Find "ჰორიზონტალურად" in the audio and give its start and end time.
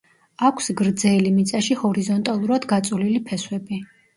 1.83-2.67